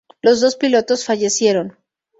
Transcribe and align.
Los 0.23 0.41
dos 0.41 0.55
pilotos 0.55 1.05
fallecieron. 1.05 1.77